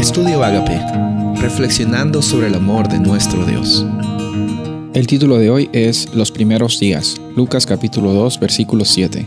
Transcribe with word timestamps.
Estudio 0.00 0.42
Agape, 0.42 0.80
reflexionando 1.42 2.22
sobre 2.22 2.46
el 2.46 2.54
amor 2.54 2.88
de 2.88 2.98
nuestro 2.98 3.44
Dios. 3.44 3.84
El 4.94 5.06
título 5.06 5.36
de 5.36 5.50
hoy 5.50 5.68
es 5.74 6.14
Los 6.14 6.32
primeros 6.32 6.80
días, 6.80 7.20
Lucas 7.36 7.66
capítulo 7.66 8.14
2, 8.14 8.40
versículo 8.40 8.86
7. 8.86 9.26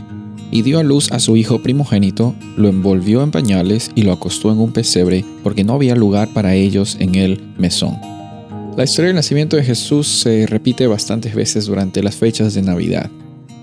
Y 0.50 0.64
dio 0.64 0.80
a 0.80 0.84
luz 0.84 1.12
a 1.12 1.20
su 1.20 1.38
hijo 1.38 1.62
primogénito, 1.62 2.34
lo 2.58 2.70
envolvió 2.70 3.22
en 3.22 3.30
pañales 3.30 3.92
y 3.94 4.02
lo 4.02 4.14
acostó 4.14 4.52
en 4.52 4.58
un 4.58 4.74
pesebre, 4.74 5.24
porque 5.44 5.64
no 5.64 5.74
había 5.74 5.96
lugar 5.96 6.30
para 6.34 6.56
ellos 6.56 6.98
en 7.00 7.14
el 7.14 7.40
mesón. 7.60 7.96
La 8.76 8.84
historia 8.84 9.10
del 9.10 9.18
nacimiento 9.18 9.58
de 9.58 9.64
Jesús 9.64 10.08
se 10.08 10.48
repite 10.48 10.88
bastantes 10.88 11.36
veces 11.36 11.68
durante 11.68 12.02
las 12.02 12.16
fechas 12.16 12.56
de 12.56 12.64
Navidad. 12.64 13.12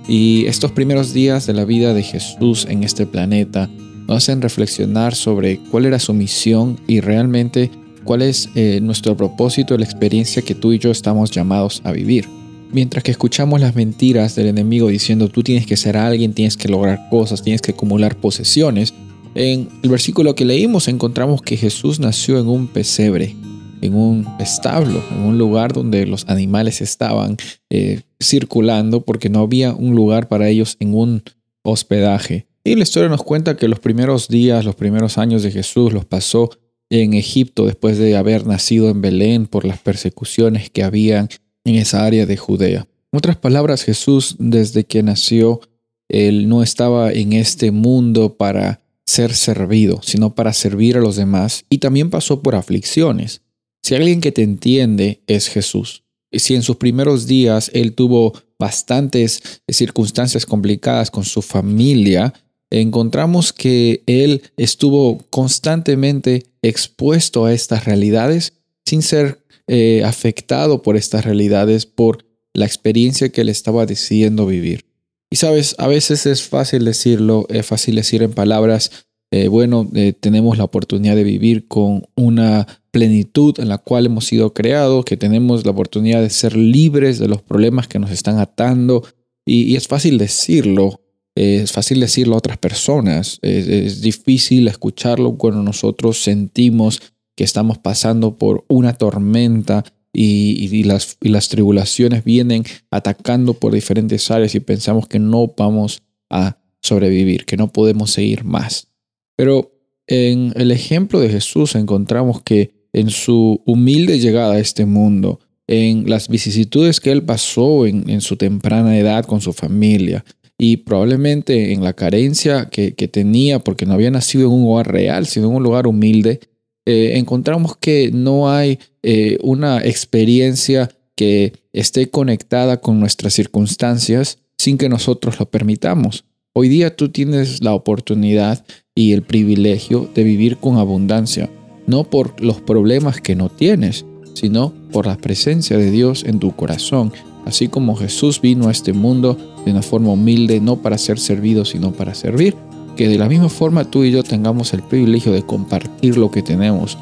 Y 0.07 0.47
estos 0.47 0.71
primeros 0.71 1.13
días 1.13 1.45
de 1.45 1.55
la 1.55 1.65
vida 1.65 1.93
de 1.93 2.05
Jesús 2.05 2.69
en 2.71 2.85
este 2.85 3.05
planeta 3.05 3.69
nos 4.11 4.25
hacen 4.25 4.43
reflexionar 4.43 5.15
sobre 5.15 5.61
cuál 5.71 5.87
era 5.87 6.01
su 6.01 6.13
misión 6.13 6.81
y 6.89 6.99
realmente 6.99 7.71
cuál 8.03 8.23
es 8.23 8.49
eh, 8.57 8.81
nuestro 8.83 9.17
propósito, 9.17 9.79
la 9.79 9.85
experiencia 9.85 10.43
que 10.43 10.57
tú 10.57 10.73
y 10.73 10.81
yo 10.81 10.91
estamos 10.91 11.31
llamados 11.31 11.81
a 11.85 11.93
vivir. 11.93 12.29
Mientras 12.73 13.05
que 13.05 13.13
escuchamos 13.13 13.61
las 13.61 13.77
mentiras 13.77 14.35
del 14.35 14.49
enemigo 14.49 14.89
diciendo 14.89 15.29
tú 15.29 15.45
tienes 15.45 15.65
que 15.65 15.77
ser 15.77 15.97
alguien, 15.97 16.35
tienes 16.35 16.57
que 16.57 16.69
lograr 16.69 17.09
cosas, 17.09 17.45
tienes 17.45 17.63
que 17.63 17.71
acumular 17.71 18.17
posesiones, 18.17 18.93
en 19.37 19.69
el 19.85 19.91
versículo 19.91 20.35
que 20.35 20.45
leímos 20.45 20.89
encontramos 20.89 21.41
que 21.41 21.57
Jesús 21.57 22.01
nació 22.01 22.41
en 22.41 22.49
un 22.49 22.67
pesebre, 22.67 23.37
en 23.81 23.95
un 23.95 24.27
establo, 24.41 25.05
en 25.13 25.21
un 25.21 25.39
lugar 25.39 25.73
donde 25.73 26.05
los 26.07 26.29
animales 26.29 26.81
estaban 26.81 27.37
eh, 27.71 28.01
circulando 28.21 29.03
porque 29.03 29.29
no 29.29 29.39
había 29.39 29.73
un 29.73 29.95
lugar 29.95 30.27
para 30.27 30.49
ellos 30.49 30.77
en 30.81 30.97
un 30.97 31.23
hospedaje. 31.63 32.50
Y 32.63 32.75
la 32.75 32.83
historia 32.83 33.09
nos 33.09 33.23
cuenta 33.23 33.57
que 33.57 33.69
los 33.69 33.81
primeros 33.81 34.29
días, 34.29 34.65
los 34.65 34.75
primeros 34.75 35.17
años 35.17 35.43
de 35.43 35.51
Jesús 35.51 35.93
los 35.93 36.05
pasó 36.05 36.51
en 36.91 37.15
Egipto 37.15 37.67
después 37.67 37.99
de 37.99 38.17
haber 38.17 38.47
nacido 38.47 38.91
en 38.91 39.01
Belén 39.01 39.47
por 39.47 39.65
las 39.65 39.79
persecuciones 39.79 40.71
que 40.71 40.83
habían 40.83 41.29
en 41.65 41.77
esa 41.77 42.05
área 42.05 42.27
de 42.27 42.37
Judea. 42.37 42.87
En 43.13 43.17
otras 43.17 43.37
palabras, 43.37 43.83
Jesús 43.83 44.37
desde 44.39 44.85
que 44.85 45.03
nació, 45.03 45.61
él 46.09 46.49
no 46.49 46.63
estaba 46.63 47.13
en 47.13 47.33
este 47.33 47.71
mundo 47.71 48.37
para 48.37 48.81
ser 49.07 49.35
servido, 49.35 50.01
sino 50.03 50.35
para 50.35 50.53
servir 50.53 50.97
a 50.97 51.01
los 51.01 51.17
demás 51.17 51.65
y 51.71 51.79
también 51.79 52.11
pasó 52.11 52.43
por 52.43 52.55
aflicciones. 52.55 53.43
Si 53.83 53.95
alguien 53.95 54.21
que 54.21 54.33
te 54.33 54.43
entiende 54.43 55.23
es 55.27 55.49
Jesús, 55.49 56.05
si 56.33 56.55
en 56.55 56.63
sus 56.63 56.77
primeros 56.77 57.27
días 57.27 57.71
él 57.75 57.95
tuvo 57.95 58.35
bastantes 58.59 59.63
circunstancias 59.69 60.47
complicadas 60.47 61.11
con 61.11 61.25
su 61.25 61.43
familia, 61.43 62.35
encontramos 62.71 63.53
que 63.53 64.03
él 64.07 64.43
estuvo 64.57 65.19
constantemente 65.31 66.47
expuesto 66.63 67.45
a 67.45 67.53
estas 67.53 67.85
realidades 67.85 68.55
sin 68.87 69.03
ser 69.03 69.41
eh, 69.67 70.03
afectado 70.05 70.83
por 70.83 70.97
estas 70.97 71.25
realidades, 71.25 71.87
por 71.87 72.25
la 72.55 72.67
experiencia 72.67 73.29
que 73.31 73.43
él 73.43 73.49
estaba 73.49 73.87
decidiendo 73.87 74.47
vivir. 74.47 74.87
Y 75.31 75.37
sabes, 75.37 75.77
a 75.79 75.87
veces 75.87 76.27
es 76.27 76.43
fácil 76.43 76.85
decirlo, 76.85 77.47
es 77.49 77.67
fácil 77.67 77.97
decir 77.97 78.23
en 78.23 78.33
palabras, 78.33 78.91
eh, 79.33 79.47
bueno, 79.47 79.89
eh, 79.95 80.13
tenemos 80.13 80.59
la 80.59 80.65
oportunidad 80.65 81.15
de 81.15 81.23
vivir 81.23 81.69
con 81.69 82.05
una 82.17 82.67
plenitud 82.91 83.61
en 83.61 83.69
la 83.69 83.79
cual 83.79 84.07
hemos 84.07 84.25
sido 84.25 84.53
creados, 84.53 85.05
que 85.05 85.17
tenemos 85.17 85.65
la 85.65 85.71
oportunidad 85.71 86.21
de 86.21 86.31
ser 86.31 86.57
libres 86.57 87.21
de 87.21 87.29
los 87.29 87.41
problemas 87.43 87.87
que 87.87 88.01
nos 88.01 88.11
están 88.11 88.39
atando. 88.39 89.05
y 89.47 89.75
es 89.75 89.89
fácil 89.89 90.19
decirlo, 90.19 91.01
es 91.41 91.73
fácil 91.73 92.01
decirlo 92.01 92.35
a 92.35 92.39
otras 92.39 92.59
personas, 92.59 93.39
es, 93.41 94.03
difícil 94.03 94.69
escucharlo 94.69 95.39
cuando 95.39 95.63
nosotros 95.63 96.23
sentimos 96.23 97.01
que 97.35 97.45
estamos 97.45 97.79
pasando 97.79 98.37
por 98.37 98.67
una 98.69 98.93
tormenta 98.93 99.85
y, 100.13 100.83
las, 100.85 101.49
tribulaciones 101.49 102.25
vienen 102.25 102.65
atacando 102.91 103.55
por 103.55 103.73
diferentes 103.73 104.31
áreas 104.31 104.55
y 104.55 104.61
pensamos 104.61 105.09
que 105.09 105.19
no 105.19 105.55
vamos 105.57 106.03
a 106.29 106.59
sobrevivir, 106.83 107.47
que 107.47 107.57
no 107.57 107.73
podemos 107.73 108.11
seguir 108.11 108.45
más. 108.45 108.89
Pero 109.35 109.73
en 110.09 110.53
el 110.57 110.71
ejemplo 110.73 111.21
de 111.21 111.31
Jesús 111.31 111.75
encontramos 111.75 112.43
que 112.43 112.75
en 112.93 113.09
su 113.09 113.63
humilde 113.65 114.19
llegada 114.19 114.55
a 114.55 114.59
este 114.59 114.85
mundo, 114.85 115.41
en 115.67 116.11
las 116.11 116.29
vicisitudes 116.29 117.01
que 117.01 117.13
él 117.13 117.23
pasó 117.23 117.87
en 117.87 118.21
su 118.21 118.37
temprana 118.37 118.99
edad 118.99 119.25
con 119.25 119.41
su 119.41 119.55
familia, 119.55 120.23
y 120.63 120.77
probablemente 120.77 121.73
en 121.73 121.83
la 121.83 121.95
carencia 121.95 122.69
que, 122.69 122.93
tenía 122.93 123.61
porque 123.61 123.87
no 123.87 123.95
había 123.95 124.11
nacido 124.11 124.49
en 124.49 124.53
un 124.53 124.71
hogar 124.71 124.93
real, 124.93 125.27
sino 125.27 125.49
en 125.49 125.55
un 125.55 125.63
lugar 125.63 125.87
humilde, 125.87 126.41
eh, 126.85 127.13
encontramos 127.15 127.79
que 127.79 128.11
no 128.13 128.51
hay 128.51 128.79
eh, 129.03 129.39
una 129.43 129.79
experiencia 129.79 130.91
que 131.17 131.55
esté 131.73 132.11
conectada 132.11 132.79
con 132.79 133.01
nuestras 133.01 133.33
circunstancias 133.33 134.37
sin 134.59 134.77
que 134.77 134.91
nosotros 134.91 135.41
lo 135.41 135.51
permitamos. 135.51 136.27
Hoy 136.53 136.69
día 136.69 136.95
tú 136.95 137.09
tienes 137.09 137.65
la 137.65 137.73
oportunidad 137.73 138.63
y 138.95 139.15
el 139.15 139.23
privilegio 139.23 140.11
de 140.15 140.25
vivir 140.25 140.59
con 140.59 140.77
abundancia, 140.77 141.49
no 141.87 142.05
por 142.05 142.39
los 142.39 142.61
problemas 142.61 143.23
que 143.23 143.35
no 143.35 143.49
tienes, 143.49 144.05
sino 144.35 144.75
por 144.93 145.07
la 145.07 145.17
presencia 145.17 145.79
de 145.79 145.91
Dios 145.91 146.23
en 146.23 146.39
tu 146.39 146.55
corazón 146.55 147.15
así 147.45 147.69
como 147.69 147.97
Jesús 147.97 148.41
vino 148.41 148.69
a 148.69 148.71
este 148.71 148.93
mundo 148.93 149.37
de 149.65 149.73
una 149.73 149.83
forma 149.83 150.11
humilde, 150.11 150.61
no 150.61 150.77
para 150.77 150.99
ser 150.99 151.19
servido, 151.19 151.65
sino 151.65 151.93
para 151.93 152.15
servir, 152.15 152.57
que 152.97 153.09
de 153.09 153.19
la 153.19 153.29
misma 153.29 153.49
forma 153.49 153.85
tú 153.85 154.05
y 154.05 154.11
yo 154.11 154.23
tengamos 154.23 154.73
el 154.73 154.83
privilegio 154.83 155.33
de 155.33 155.43
compartir 155.43 156.17
lo 156.17 156.31
que 156.31 156.43
tenemos 156.43 156.99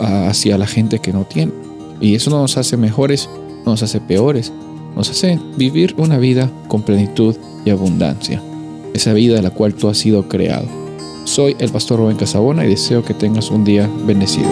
ah, 0.00 0.28
hacia 0.28 0.58
la 0.58 0.66
gente 0.66 0.98
que 0.98 1.12
no 1.12 1.24
tiene. 1.24 1.52
Y 2.00 2.14
eso 2.14 2.30
no 2.30 2.40
nos 2.40 2.56
hace 2.56 2.76
mejores, 2.76 3.28
no 3.64 3.72
nos 3.72 3.82
hace 3.82 4.00
peores, 4.00 4.52
nos 4.94 5.10
hace 5.10 5.38
vivir 5.56 5.94
una 5.98 6.18
vida 6.18 6.50
con 6.68 6.82
plenitud 6.82 7.36
y 7.64 7.70
abundancia, 7.70 8.42
esa 8.94 9.12
vida 9.12 9.36
de 9.36 9.42
la 9.42 9.50
cual 9.50 9.74
tú 9.74 9.88
has 9.88 9.98
sido 9.98 10.28
creado. 10.28 10.66
Soy 11.24 11.56
el 11.58 11.70
pastor 11.70 11.98
Rubén 11.98 12.16
Casabona 12.16 12.64
y 12.64 12.68
deseo 12.68 13.04
que 13.04 13.12
tengas 13.12 13.50
un 13.50 13.64
día 13.64 13.90
bendecido. 14.06 14.48